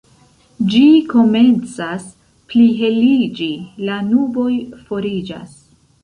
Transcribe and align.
Ĝi 0.75 0.79
komencas 1.09 2.07
pliheliĝi, 2.53 3.49
la 3.89 3.99
nuboj 4.07 4.47
foriĝas. 4.89 5.53